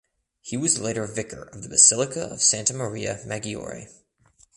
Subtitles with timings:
[0.41, 3.87] He was later Vicar of the Basilica of Santa Maria Maggiore.